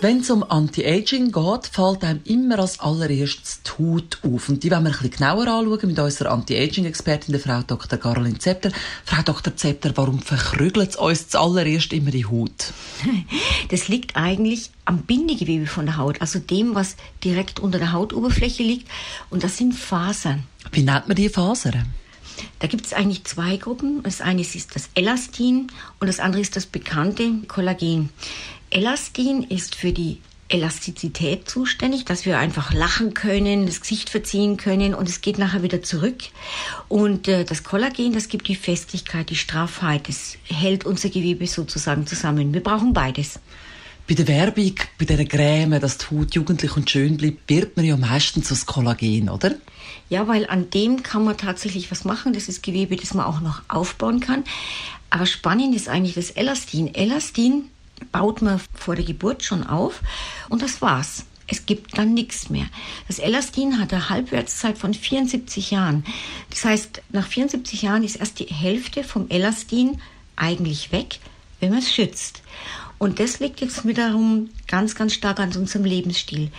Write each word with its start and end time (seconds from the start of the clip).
wenn 0.00 0.20
es 0.20 0.30
um 0.30 0.42
Anti-Aging 0.42 1.30
geht, 1.30 1.66
fällt 1.66 2.04
einem 2.04 2.20
immer 2.24 2.58
als 2.58 2.80
allererstes 2.80 3.62
die 3.62 3.70
Haut 3.82 4.18
auf. 4.22 4.48
Und 4.48 4.62
die 4.62 4.70
wollen 4.70 4.84
wir 4.84 4.90
ein 4.90 4.92
bisschen 4.92 5.10
genauer 5.10 5.46
anschauen 5.46 5.88
mit 5.88 5.98
unserer 5.98 6.32
Anti-Aging-Expertin, 6.32 7.32
der 7.32 7.40
Frau 7.40 7.62
Dr. 7.62 7.98
Caroline 7.98 8.38
Zepter. 8.38 8.70
Frau 9.04 9.22
Dr. 9.22 9.56
Zepter, 9.56 9.92
warum 9.96 10.20
verkrügelt 10.20 10.90
es 10.90 10.96
uns 10.96 11.28
zuallererst 11.28 11.92
immer 11.92 12.10
die 12.10 12.26
Haut? 12.26 12.72
Das 13.68 13.88
liegt 13.88 14.16
eigentlich 14.16 14.70
am 14.84 15.02
Bindegewebe 15.02 15.66
von 15.66 15.86
der 15.86 15.96
Haut, 15.96 16.20
also 16.20 16.38
dem, 16.38 16.74
was 16.74 16.96
direkt 17.22 17.60
unter 17.60 17.78
der 17.78 17.92
Hautoberfläche 17.92 18.62
liegt. 18.62 18.88
Und 19.28 19.44
das 19.44 19.58
sind 19.58 19.74
Fasern. 19.74 20.42
Wie 20.72 20.82
nennt 20.82 21.06
man 21.06 21.14
die 21.14 21.28
Fasern? 21.28 21.86
Da 22.58 22.66
gibt 22.66 22.86
es 22.86 22.92
eigentlich 22.92 23.24
zwei 23.24 23.56
Gruppen. 23.56 24.02
Das 24.02 24.20
eine 24.20 24.40
ist 24.40 24.74
das 24.74 24.90
Elastin 24.94 25.68
und 25.98 26.06
das 26.06 26.20
andere 26.20 26.42
ist 26.42 26.56
das 26.56 26.66
bekannte 26.66 27.32
Kollagen. 27.48 28.10
Elastin 28.70 29.42
ist 29.42 29.74
für 29.74 29.92
die 29.92 30.18
Elastizität 30.50 31.48
zuständig, 31.48 32.04
dass 32.04 32.26
wir 32.26 32.38
einfach 32.38 32.72
lachen 32.72 33.14
können, 33.14 33.66
das 33.66 33.80
Gesicht 33.80 34.10
verziehen 34.10 34.56
können 34.56 34.94
und 34.94 35.08
es 35.08 35.20
geht 35.20 35.38
nachher 35.38 35.62
wieder 35.62 35.82
zurück. 35.82 36.18
Und 36.88 37.28
äh, 37.28 37.44
das 37.44 37.62
Kollagen, 37.62 38.12
das 38.12 38.28
gibt 38.28 38.48
die 38.48 38.56
Festigkeit, 38.56 39.30
die 39.30 39.36
Straffheit, 39.36 40.08
das 40.08 40.36
hält 40.44 40.84
unser 40.84 41.08
Gewebe 41.08 41.46
sozusagen 41.46 42.06
zusammen. 42.06 42.52
Wir 42.52 42.62
brauchen 42.62 42.92
beides. 42.92 43.38
Bei 44.10 44.16
der 44.16 44.26
Werbung, 44.26 44.74
bei 44.98 45.04
der 45.04 45.24
Creme, 45.24 45.78
dass 45.78 45.98
die 45.98 46.06
Haut 46.06 46.34
jugendlich 46.34 46.76
und 46.76 46.90
schön 46.90 47.16
bleibt, 47.16 47.48
wird 47.48 47.76
man 47.76 47.86
ja 47.86 47.96
meistens 47.96 48.48
das 48.48 48.66
Kollagen, 48.66 49.28
oder? 49.28 49.54
Ja, 50.08 50.26
weil 50.26 50.48
an 50.48 50.68
dem 50.68 51.04
kann 51.04 51.22
man 51.22 51.36
tatsächlich 51.36 51.92
was 51.92 52.04
machen. 52.04 52.32
Das 52.32 52.48
ist 52.48 52.64
Gewebe, 52.64 52.96
das 52.96 53.14
man 53.14 53.24
auch 53.24 53.40
noch 53.40 53.62
aufbauen 53.68 54.18
kann. 54.18 54.42
Aber 55.10 55.26
spannend 55.26 55.76
ist 55.76 55.88
eigentlich 55.88 56.16
das 56.16 56.32
Elastin. 56.32 56.92
Elastin 56.92 57.66
baut 58.10 58.42
man 58.42 58.60
vor 58.74 58.96
der 58.96 59.04
Geburt 59.04 59.44
schon 59.44 59.64
auf 59.64 60.00
und 60.48 60.60
das 60.60 60.82
war's. 60.82 61.24
Es 61.46 61.64
gibt 61.64 61.96
dann 61.96 62.12
nichts 62.12 62.50
mehr. 62.50 62.66
Das 63.06 63.20
Elastin 63.20 63.78
hat 63.78 63.92
eine 63.92 64.10
Halbwertszeit 64.10 64.76
von 64.76 64.92
74 64.92 65.70
Jahren. 65.70 66.04
Das 66.50 66.64
heißt, 66.64 67.00
nach 67.10 67.28
74 67.28 67.82
Jahren 67.82 68.02
ist 68.02 68.16
erst 68.16 68.40
die 68.40 68.46
Hälfte 68.46 69.04
vom 69.04 69.28
Elastin 69.28 70.00
eigentlich 70.34 70.90
weg, 70.90 71.20
wenn 71.60 71.70
man 71.70 71.78
es 71.78 71.94
schützt. 71.94 72.42
Und 73.00 73.18
das 73.18 73.40
liegt 73.40 73.62
jetzt 73.62 73.86
wiederum 73.86 74.50
ganz, 74.68 74.94
ganz 74.94 75.14
stark 75.14 75.40
an 75.40 75.56
unserem 75.56 75.86
Lebensstil. 75.86 76.50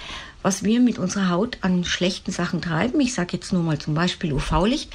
Was 0.42 0.64
wir 0.64 0.80
mit 0.80 0.98
unserer 0.98 1.30
Haut 1.30 1.60
an 1.62 1.84
schlechten 1.84 2.32
Sachen 2.32 2.64
treiben, 2.64 3.00
ich 3.00 3.14
sage 3.14 3.38
jetzt 3.38 3.54
nur 3.54 3.62
mal 3.62 3.78
zum 3.78 3.94
Beispiel 3.94 4.34
UV-Licht, 4.34 4.90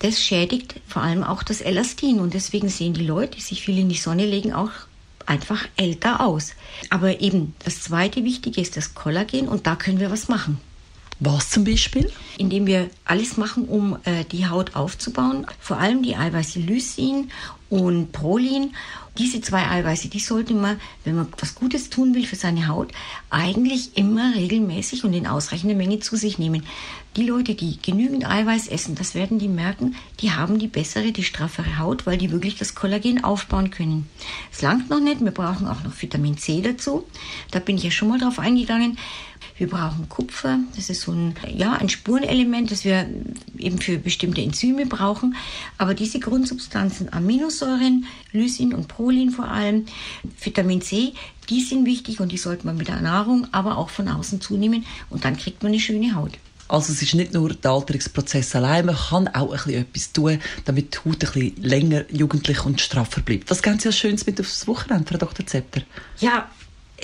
das 0.00 0.20
schädigt 0.20 0.80
vor 0.88 1.02
allem 1.02 1.22
auch 1.22 1.44
das 1.44 1.60
Elastin. 1.60 2.18
Und 2.18 2.34
deswegen 2.34 2.68
sehen 2.68 2.92
die 2.92 3.06
Leute, 3.06 3.36
die 3.36 3.40
sich 3.40 3.62
viel 3.62 3.78
in 3.78 3.88
die 3.88 3.94
Sonne 3.94 4.26
legen, 4.26 4.52
auch 4.52 4.72
einfach 5.26 5.64
älter 5.76 6.26
aus. 6.26 6.54
Aber 6.88 7.20
eben 7.20 7.54
das 7.64 7.82
zweite 7.82 8.24
Wichtige 8.24 8.60
ist 8.60 8.76
das 8.76 8.92
Kollagen 8.92 9.46
und 9.46 9.68
da 9.68 9.76
können 9.76 10.00
wir 10.00 10.10
was 10.10 10.26
machen. 10.26 10.60
Was 11.20 11.50
zum 11.50 11.62
Beispiel? 11.62 12.10
Indem 12.36 12.66
wir 12.66 12.90
alles 13.04 13.36
machen, 13.36 13.66
um 13.66 13.96
äh, 14.02 14.24
die 14.24 14.48
Haut 14.48 14.74
aufzubauen. 14.74 15.46
Vor 15.60 15.76
allem 15.76 16.02
die 16.02 16.16
Eiweiße 16.16 16.58
Lysin 16.58 17.30
und 17.70 18.12
Prolin. 18.12 18.74
Diese 19.18 19.40
zwei 19.40 19.66
Eiweiße, 19.66 20.08
die 20.08 20.20
sollte 20.20 20.54
man, 20.54 20.80
wenn 21.04 21.16
man 21.16 21.28
was 21.38 21.54
Gutes 21.54 21.90
tun 21.90 22.14
will 22.14 22.26
für 22.26 22.36
seine 22.36 22.68
Haut, 22.68 22.92
eigentlich 23.28 23.96
immer 23.96 24.34
regelmäßig 24.34 25.04
und 25.04 25.12
in 25.12 25.26
ausreichender 25.26 25.74
Menge 25.74 25.98
zu 26.00 26.16
sich 26.16 26.38
nehmen. 26.38 26.64
Die 27.16 27.26
Leute, 27.26 27.56
die 27.56 27.76
genügend 27.82 28.24
Eiweiß 28.24 28.68
essen, 28.68 28.94
das 28.94 29.16
werden 29.16 29.40
die 29.40 29.48
merken, 29.48 29.96
die 30.20 30.30
haben 30.30 30.60
die 30.60 30.68
bessere, 30.68 31.10
die 31.10 31.24
straffere 31.24 31.78
Haut, 31.78 32.06
weil 32.06 32.18
die 32.18 32.30
wirklich 32.30 32.56
das 32.56 32.76
Kollagen 32.76 33.24
aufbauen 33.24 33.70
können. 33.70 34.08
Es 34.52 34.62
langt 34.62 34.90
noch 34.90 35.00
nicht, 35.00 35.20
wir 35.20 35.32
brauchen 35.32 35.66
auch 35.66 35.82
noch 35.82 36.00
Vitamin 36.00 36.38
C 36.38 36.62
dazu. 36.62 37.04
Da 37.50 37.58
bin 37.58 37.76
ich 37.76 37.82
ja 37.82 37.90
schon 37.90 38.08
mal 38.08 38.20
drauf 38.20 38.38
eingegangen. 38.38 38.96
Wir 39.56 39.68
brauchen 39.68 40.08
Kupfer, 40.08 40.60
das 40.76 40.88
ist 40.88 41.02
so 41.02 41.12
ein, 41.12 41.34
ja, 41.54 41.72
ein 41.74 41.88
Spurenelement, 41.88 42.70
das 42.70 42.84
wir 42.84 43.06
eben 43.58 43.78
für 43.78 43.98
bestimmte 43.98 44.40
Enzyme 44.40 44.86
brauchen. 44.86 45.34
Aber 45.76 45.94
diese 45.94 46.20
Grundsubstanzen, 46.20 47.12
Aminosäuren, 47.60 48.06
Lysin 48.32 48.74
und 48.74 48.88
Prolin 48.88 49.30
vor 49.30 49.48
allem, 49.48 49.86
Vitamin 50.40 50.82
C, 50.82 51.12
die 51.48 51.60
sind 51.60 51.84
wichtig 51.84 52.20
und 52.20 52.32
die 52.32 52.38
sollte 52.38 52.66
man 52.66 52.76
mit 52.76 52.88
der 52.88 53.00
Nahrung, 53.00 53.46
aber 53.52 53.78
auch 53.78 53.90
von 53.90 54.08
außen 54.08 54.40
zunehmen 54.40 54.86
und 55.08 55.24
dann 55.24 55.36
kriegt 55.36 55.62
man 55.62 55.72
eine 55.72 55.80
schöne 55.80 56.14
Haut. 56.14 56.32
Also 56.68 56.92
es 56.92 57.02
ist 57.02 57.14
nicht 57.14 57.34
nur 57.34 57.52
der 57.52 57.72
Alterungsprozess 57.72 58.54
allein, 58.54 58.86
man 58.86 58.94
kann 58.94 59.28
auch 59.28 59.50
ein 59.50 59.56
bisschen 59.56 59.82
etwas 59.82 60.12
tun, 60.12 60.38
damit 60.64 60.94
die 60.94 60.98
Haut 60.98 61.24
ein 61.24 61.32
bisschen 61.32 61.62
länger 61.62 62.04
jugendlich 62.12 62.64
und 62.64 62.80
straffer 62.80 63.22
bleibt. 63.22 63.50
Was 63.50 63.62
ganz 63.62 63.82
ja 63.82 63.90
Schönes 63.90 64.24
mit 64.26 64.40
aufs 64.40 64.66
Wochenende, 64.68 65.08
Frau 65.08 65.18
Dr. 65.18 65.44
Zepter? 65.46 65.82
Ja, 66.20 66.48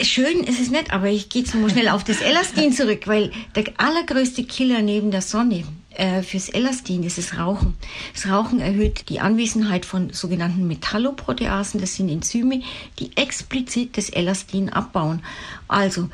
schön 0.00 0.44
ist 0.44 0.60
es 0.60 0.70
nicht, 0.70 0.92
aber 0.92 1.08
ich 1.08 1.28
gehe 1.28 1.42
jetzt 1.42 1.54
mal 1.56 1.68
schnell 1.68 1.88
auf 1.88 2.04
das 2.04 2.20
Elastin 2.20 2.72
zurück, 2.72 3.08
weil 3.08 3.32
der 3.56 3.64
allergrößte 3.76 4.44
Killer 4.44 4.82
neben 4.82 5.10
der 5.10 5.22
Sonne 5.22 5.64
äh, 5.98 6.22
fürs 6.22 6.48
Elastin 6.48 7.02
ist 7.02 7.18
das 7.18 7.38
Rauchen. 7.38 7.74
Das 8.14 8.28
Rauchen 8.28 8.60
erhöht 8.60 9.08
die 9.08 9.20
Anwesenheit 9.20 9.84
von 9.84 10.12
sogenannten 10.12 10.66
Metalloproteasen. 10.66 11.80
Das 11.80 11.94
sind 11.94 12.08
Enzyme, 12.08 12.62
die 12.98 13.16
explizit 13.16 13.96
das 13.96 14.10
Elastin 14.10 14.70
abbauen. 14.70 15.22
Also, 15.68 16.08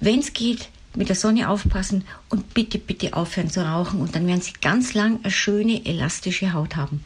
wenn 0.00 0.20
es 0.20 0.32
geht, 0.32 0.68
mit 0.96 1.08
der 1.08 1.16
Sonne 1.16 1.48
aufpassen 1.48 2.04
und 2.28 2.54
bitte, 2.54 2.78
bitte 2.78 3.14
aufhören 3.14 3.50
zu 3.50 3.66
rauchen 3.66 4.00
und 4.00 4.14
dann 4.14 4.26
werden 4.26 4.40
Sie 4.40 4.52
ganz 4.60 4.94
lang 4.94 5.18
eine 5.22 5.32
schöne, 5.32 5.84
elastische 5.84 6.52
Haut 6.52 6.76
haben. 6.76 7.02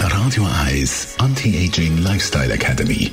Radio 0.00 0.48
Eyes 0.66 1.14
Anti-Aging 1.18 1.98
Lifestyle 1.98 2.52
Academy. 2.52 3.12